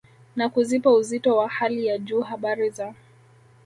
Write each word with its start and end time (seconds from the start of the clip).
na 0.35 0.49
kuzipa 0.49 0.91
uzito 0.93 1.37
wa 1.37 1.49
hali 1.49 1.85
ya 1.85 1.97
juu 1.97 2.21
habari 2.21 2.69
za 2.69 2.93